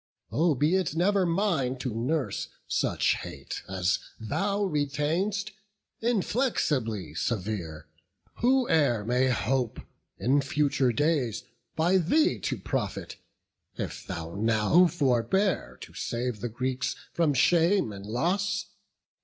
[0.31, 5.51] Oh, be it never mine to nurse such hate As thou retain'st,
[6.01, 7.85] inflexibly severe!
[8.37, 9.79] Who e'er may hope
[10.17, 11.43] in future days
[11.75, 13.17] by thee To profit,
[13.77, 18.69] if thou now forbear to save The Greeks from shame and loss?